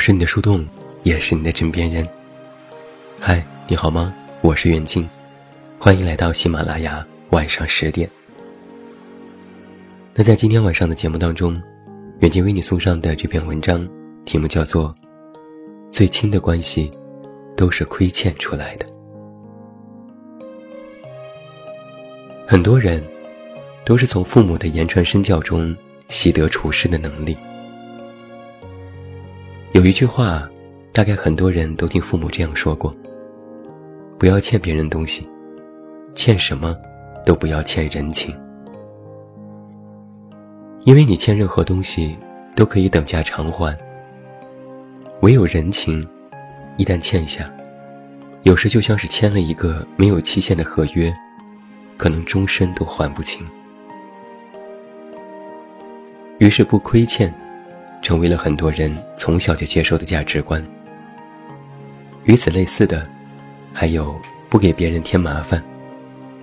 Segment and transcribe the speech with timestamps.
[0.00, 0.66] 是你的树洞，
[1.02, 2.08] 也是你的枕边人。
[3.20, 4.14] 嗨，你好吗？
[4.40, 5.06] 我是远近，
[5.78, 8.08] 欢迎来到喜马拉雅晚上十点。
[10.14, 11.60] 那在今天晚上的节目当中，
[12.20, 13.86] 远近为你送上的这篇文章，
[14.24, 14.88] 题目叫做
[15.92, 16.90] 《最亲的关系
[17.54, 18.86] 都是亏欠出来的》。
[22.46, 23.04] 很多人
[23.84, 25.76] 都是从父母的言传身教中
[26.08, 27.36] 习得处事的能力。
[29.72, 30.50] 有一句话，
[30.92, 32.92] 大概很多人都听父母这样说过：
[34.18, 35.24] 不要欠别人东西，
[36.12, 36.76] 欠什么
[37.24, 38.36] 都不要欠人情，
[40.82, 42.18] 因为你欠任何东西
[42.56, 43.78] 都可以等价偿还，
[45.20, 46.04] 唯有人情，
[46.76, 47.48] 一旦欠下，
[48.42, 51.12] 有时就像是签了一个没有期限的合约，
[51.96, 53.46] 可能终身都还不清。
[56.38, 57.32] 于是不亏欠。
[58.02, 60.64] 成为了很多人从小就接受的价值观。
[62.24, 63.02] 与此类似的，
[63.72, 65.62] 还有不给别人添麻烦，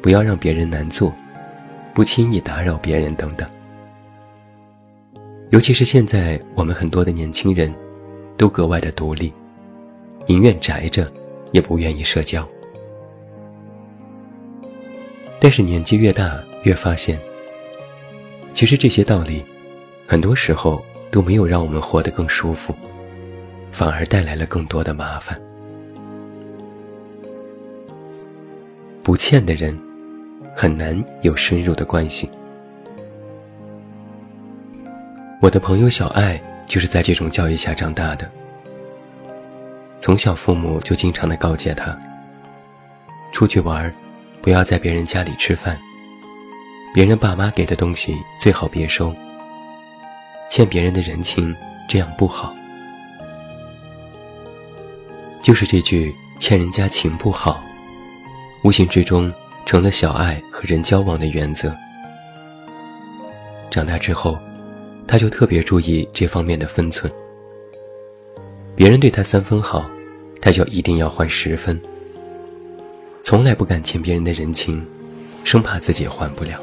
[0.00, 1.14] 不要让别人难做，
[1.92, 3.48] 不轻易打扰别人等等。
[5.50, 7.72] 尤其是现在，我们很多的年轻人，
[8.36, 9.32] 都格外的独立，
[10.26, 11.06] 宁愿宅着，
[11.52, 12.46] 也不愿意社交。
[15.40, 17.18] 但是年纪越大，越发现，
[18.52, 19.44] 其实这些道理，
[20.06, 20.84] 很多时候。
[21.10, 22.74] 都没有让我们活得更舒服，
[23.70, 25.40] 反而带来了更多的麻烦。
[29.02, 29.78] 不欠的人，
[30.56, 32.30] 很难有深入的关系。
[35.40, 38.30] 我的朋友小爱就是在这种教育下长大的。
[40.00, 41.98] 从小父母就经常的告诫他：
[43.30, 43.92] 出去玩，
[44.40, 45.78] 不要在别人家里吃饭，
[46.94, 49.14] 别人爸妈给的东西最好别收。
[50.54, 51.52] 欠别人的人情，
[51.88, 52.54] 这样不好。
[55.42, 57.60] 就是这句“欠人家情不好”，
[58.62, 59.32] 无形之中
[59.66, 61.76] 成了小爱和人交往的原则。
[63.68, 64.38] 长大之后，
[65.08, 67.12] 他就特别注意这方面的分寸。
[68.76, 69.90] 别人对他三分好，
[70.40, 71.76] 他就一定要还十分。
[73.24, 74.86] 从来不敢欠别人的人情，
[75.42, 76.60] 生怕自己还不了。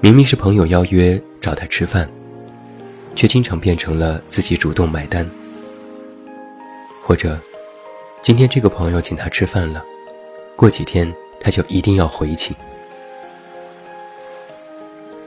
[0.00, 2.08] 明明是朋友邀约找他吃饭，
[3.14, 5.28] 却经常变成了自己主动买单。
[7.02, 7.38] 或者，
[8.22, 9.84] 今天这个朋友请他吃饭了，
[10.56, 12.54] 过几天他就一定要回请。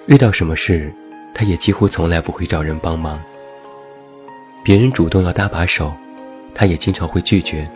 [0.07, 0.93] 遇到什么事，
[1.33, 3.19] 他也几乎从来不会找人帮忙。
[4.63, 5.93] 别人主动要搭把手，
[6.53, 7.67] 他也经常会拒绝，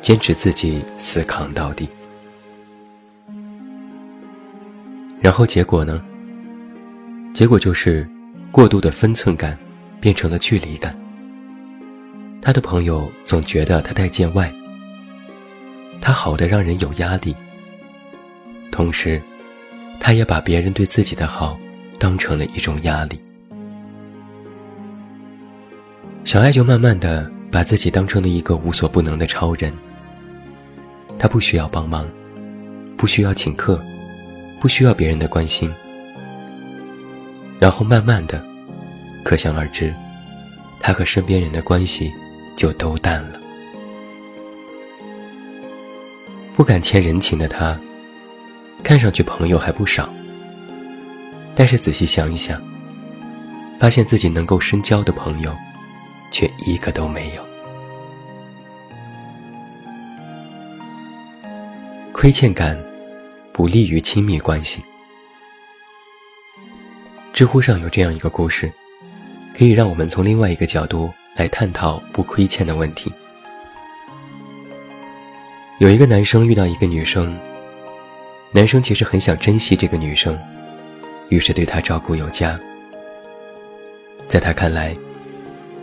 [0.00, 1.88] 坚持自己死扛到底。
[5.20, 6.02] 然后结果呢？
[7.32, 8.06] 结果就是，
[8.50, 9.58] 过度的分寸感
[10.00, 10.94] 变成了距离感。
[12.42, 14.52] 他的朋友总觉得他太见外，
[16.00, 17.34] 他好的让人有压力。
[18.70, 19.20] 同时，
[19.98, 21.58] 他也把别人对自己的好
[21.98, 23.18] 当成了一种压力。
[26.24, 29.72] 小爱就慢慢的把自己当成了一个无所不能的超人。
[31.18, 32.06] 他不需要帮忙，
[32.96, 33.82] 不需要请客。
[34.60, 35.72] 不需要别人的关心，
[37.62, 38.42] 然后慢慢的，
[39.22, 39.94] 可想而知，
[40.80, 42.12] 他和身边人的关系
[42.56, 43.38] 就都淡了。
[46.56, 47.78] 不敢欠人情的他，
[48.82, 50.12] 看上去朋友还不少，
[51.54, 52.60] 但是仔细想一想，
[53.78, 55.56] 发现自己能够深交的朋友，
[56.32, 57.46] 却一个都没有。
[62.12, 62.76] 亏欠感。
[63.52, 64.82] 不利于亲密关系。
[67.42, 68.70] 知乎上有这样一个故事，
[69.58, 73.12] 可以让我们从另外一个角度来探讨不亏欠的问题。
[75.80, 77.36] 有一个男生遇到一个女生，
[78.52, 80.38] 男生其实很想珍惜这个女生，
[81.30, 82.56] 于是对她照顾有加。
[84.28, 84.94] 在他看来，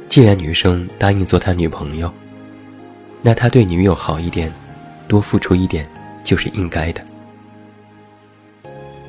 [0.08, 2.10] 既然女生答应做他女朋友，
[3.22, 4.50] 那他对女友好一点，
[5.10, 5.86] 多付出一点，
[6.24, 7.04] 就是应该的。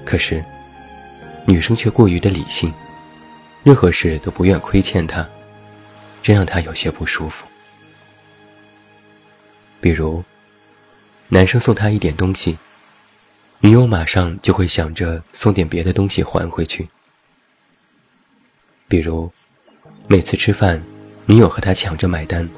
[0.04, 0.44] 可是，
[1.50, 2.73] 女生却过于的理性，
[3.64, 5.29] 任何事都不愿亏欠他，
[6.23, 7.44] 这让他有些不舒服。
[9.81, 10.23] 比如，
[11.29, 12.56] 男生送她一点东西，
[13.58, 16.88] 女友马上就会想着送点别的东西还回去。
[18.87, 19.29] 比如，
[20.06, 20.81] 每次吃饭，
[21.26, 22.49] 女友和他抢着买单，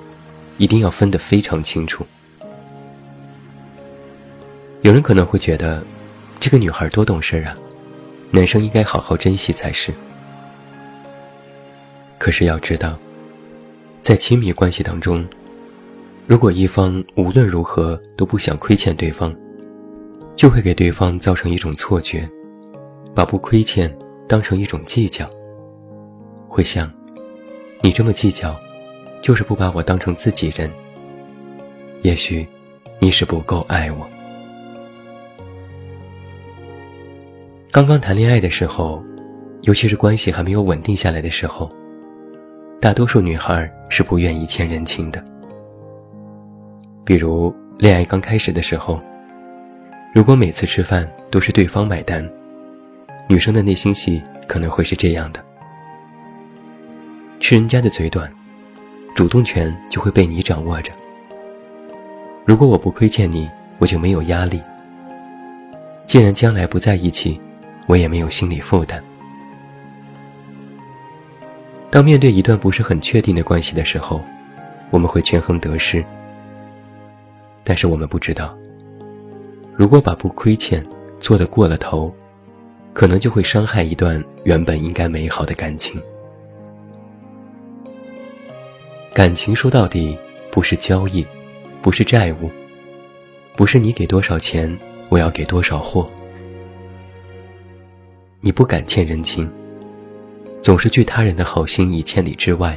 [0.58, 2.06] 一定要分得非常清楚。
[4.82, 5.82] 有人可能会觉得。
[6.40, 7.54] 这个女孩多懂事啊，
[8.34, 9.92] 男生应该好好珍惜才是。
[12.18, 12.98] 可是要知道，
[14.02, 15.24] 在亲密关系当中，
[16.26, 19.36] 如果一方无论如何都不想亏欠对方，
[20.34, 22.26] 就会给对方造成一种错觉，
[23.14, 23.94] 把不亏欠
[24.26, 25.28] 当成一种计较。
[26.48, 26.90] 会想，
[27.82, 28.58] 你这么计较，
[29.20, 30.70] 就是不把我当成自己人。
[32.00, 32.48] 也许，
[32.98, 34.08] 你是不够爱我。
[37.72, 39.02] 刚刚谈恋爱的时候，
[39.62, 41.70] 尤其是关系还没有稳定下来的时候，
[42.78, 45.24] 大多数女孩是不愿意欠人情的。
[47.02, 49.00] 比如恋爱刚开始的时候，
[50.14, 52.22] 如果每次吃饭都是对方买单，
[53.26, 55.42] 女生的内心戏可能会是这样的：
[57.40, 58.30] 吃人家的嘴短，
[59.14, 60.92] 主动权就会被你掌握着。
[62.44, 63.48] 如果我不亏欠你，
[63.78, 64.60] 我就没有压力。
[66.06, 67.40] 既然将来不在一起。
[67.86, 69.02] 我也没有心理负担。
[71.90, 74.22] 当面对一段不是很确定的关系的时候，
[74.90, 76.04] 我们会权衡得失。
[77.64, 78.56] 但是我们不知道，
[79.76, 80.84] 如果把不亏欠
[81.20, 82.12] 做得过了头，
[82.92, 86.00] 可能就会伤害一段原本应该美好的感情。
[89.14, 90.18] 感情说到底
[90.50, 91.26] 不是交易，
[91.82, 92.50] 不是债务，
[93.54, 94.76] 不是你给多少钱，
[95.10, 96.10] 我要给多少货。
[98.44, 99.48] 你不敢欠人情，
[100.62, 102.76] 总是拒他人的好心以千里之外，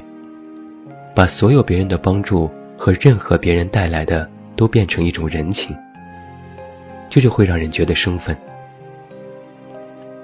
[1.15, 2.47] 把所有别人的帮助
[2.77, 5.75] 和任何别人带来的都变成一种人情，
[7.09, 8.37] 这就会让人觉得生分。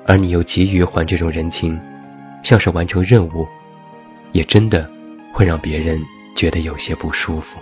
[0.06, 1.82] 而你又急于还这种人情，
[2.44, 3.48] 像是完成任务，
[4.34, 4.88] 也真的
[5.34, 6.00] 会让别人
[6.36, 7.60] 觉得有些不舒服。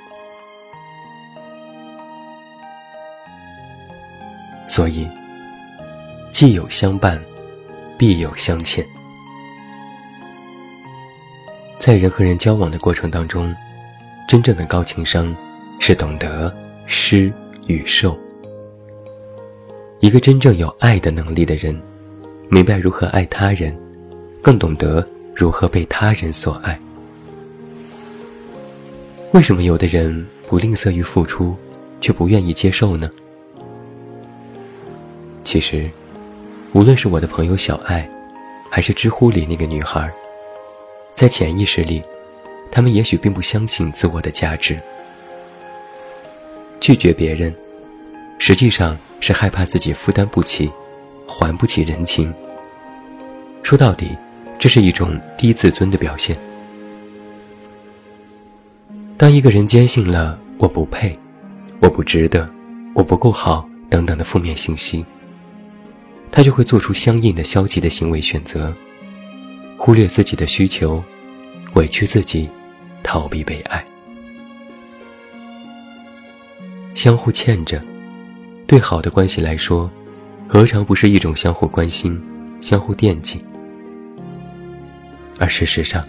[4.68, 5.08] 所以，
[6.30, 7.18] 既有相伴。
[8.00, 8.84] 必有相欠。
[11.78, 13.54] 在人和人交往的过程当中，
[14.26, 15.36] 真正的高情商
[15.80, 16.56] 是懂得
[16.86, 17.32] 施
[17.68, 18.18] 与受。
[20.00, 21.78] 一个真正有爱的能力的人，
[22.48, 23.78] 明白如何爱他人，
[24.42, 25.06] 更懂得
[25.36, 26.80] 如何被他人所爱。
[29.34, 31.54] 为什么有的人不吝啬于付出，
[32.00, 33.12] 却不愿意接受呢？
[35.44, 35.90] 其实。
[36.74, 38.08] 无论是我的朋友小爱，
[38.70, 40.12] 还是知乎里那个女孩，
[41.16, 42.02] 在潜意识里，
[42.72, 44.80] 他们也许并不相信自我的价值。
[46.80, 47.54] 拒绝别人，
[48.38, 50.72] 实际上是害怕自己负担不起，
[51.28, 52.32] 还不起人情。
[53.64, 54.16] 说到底，
[54.60, 56.38] 这是一种低自尊的表现。
[59.18, 61.18] 当一个人坚信了“我不配
[61.82, 62.48] ”“我不值得
[62.94, 65.04] ”“我不够好”等等的负面信息。
[66.32, 68.74] 他就会做出相应的消极的行为选择，
[69.78, 71.04] 忽略自己的需求，
[71.74, 72.48] 委屈自己，
[73.04, 73.84] 逃避被爱。
[76.94, 77.82] 相互欠着，
[78.68, 79.90] 对好的关系来说，
[80.48, 82.22] 何尝不是一种相互关心、
[82.62, 83.40] 相互惦记？
[85.40, 86.08] 而事实上，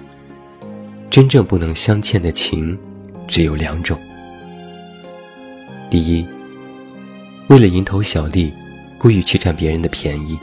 [1.09, 2.79] 真正不能相欠的情，
[3.27, 3.99] 只有两种：
[5.89, 6.27] 第一，
[7.49, 8.53] 为了蝇头小利。
[9.00, 10.38] 故意去占别人的便宜，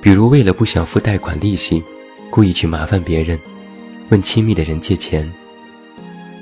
[0.00, 1.80] 比如为了不想付贷款利息，
[2.28, 3.38] 故意去麻烦别人，
[4.08, 5.32] 问亲密的人借钱。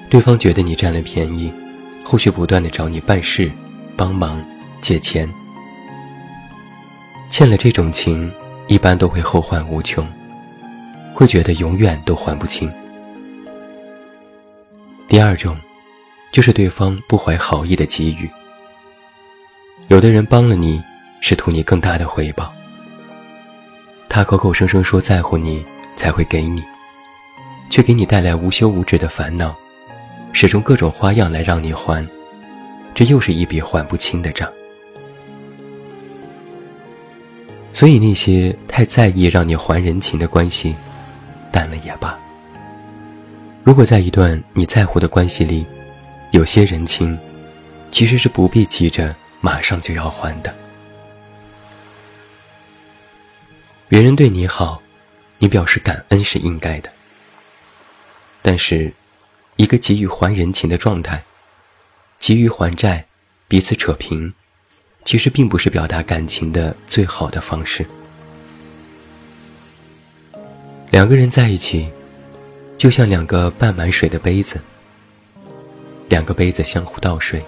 [0.08, 1.52] 对方觉得你占了便宜，
[2.02, 3.52] 后续不断的找你办事、
[3.98, 4.42] 帮忙、
[4.80, 5.28] 借钱。
[7.30, 8.32] 欠了这种情，
[8.66, 10.08] 一般都会后患无穷，
[11.12, 12.72] 会觉得永远都还不清。
[15.06, 15.54] 第二种，
[16.32, 18.26] 就是对方不怀好意的给予。
[19.88, 20.82] 有的人帮了你，
[21.20, 22.52] 是图你更大的回报。
[24.08, 25.64] 他口口声声说在乎你，
[25.94, 26.62] 才会给你，
[27.68, 29.54] 却给你带来无休无止的烦恼，
[30.32, 32.06] 使出各种花样来让你还，
[32.94, 34.50] 这又是一笔还不清的账。
[37.74, 40.74] 所以那些太在意让你还人情的关系，
[41.52, 42.18] 淡了也罢。
[43.62, 45.66] 如果在一段你在乎的关系里，
[46.30, 47.18] 有些人情，
[47.90, 49.14] 其实是不必急着。
[49.44, 50.54] 马上就要还的。
[53.90, 54.80] 别人对你好，
[55.36, 56.90] 你表示感恩是应该的。
[58.40, 58.90] 但是，
[59.56, 61.22] 一个急于还人情的状态，
[62.18, 63.04] 急于还债，
[63.46, 64.32] 彼此扯平，
[65.04, 67.84] 其实并不是表达感情的最好的方式。
[70.90, 71.92] 两个人在一起，
[72.78, 74.58] 就像两个半满水的杯子，
[76.08, 77.44] 两个杯子相互倒水。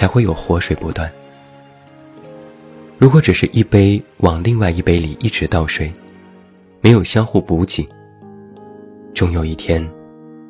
[0.00, 1.12] 才会有活水不断。
[2.96, 5.92] 如果只是一杯往另外一杯里一直倒水，
[6.80, 7.86] 没有相互补给，
[9.12, 9.86] 终有一天，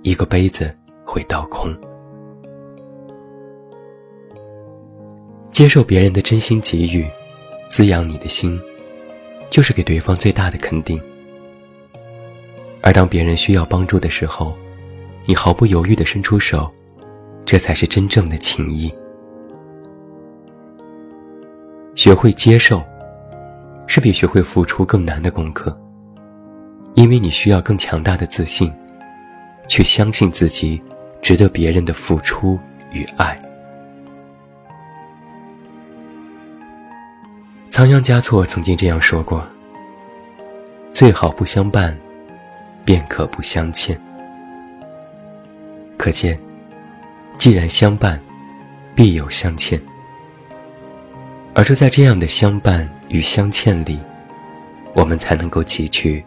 [0.03, 0.73] 一个杯子
[1.05, 1.77] 会倒空。
[5.51, 7.05] 接受别人的真心给予，
[7.69, 8.57] 滋养你的心，
[9.51, 11.01] 就是给对方最大的肯定。
[12.83, 14.57] 而当别人需要帮助的时候，
[15.25, 16.73] 你毫不犹豫地伸出手，
[17.45, 18.95] 这才是真正的情谊。
[22.01, 22.83] 学会接受，
[23.87, 25.79] 是比学会付出更难的功课，
[26.95, 28.73] 因为你需要更强大的自信，
[29.69, 30.83] 去相信自己
[31.21, 32.59] 值得别人的付出
[32.91, 33.39] 与爱。
[37.69, 39.47] 仓央嘉措曾经这样说过
[40.95, 41.95] ：“最好不相伴，
[42.83, 43.95] 便可不相欠。”
[45.99, 46.41] 可见，
[47.37, 48.19] 既然相伴，
[48.95, 49.79] 必有相欠。
[51.55, 53.99] 而就在这样的相伴与相欠里，
[54.95, 56.25] 我们才能够汲取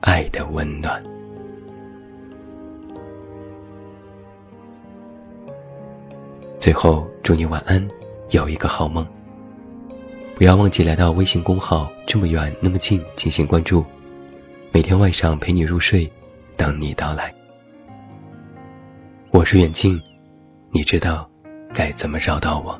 [0.00, 1.02] 爱的温暖。
[6.58, 7.86] 最后，祝你晚安，
[8.30, 9.06] 有一个好梦。
[10.36, 13.84] 不要忘记来到微信公号“这么远那么近”进行关注，
[14.70, 16.10] 每天晚上陪你入睡，
[16.56, 17.34] 等你到来。
[19.30, 20.00] 我是远近，
[20.70, 21.28] 你知道
[21.72, 22.78] 该怎么找到我。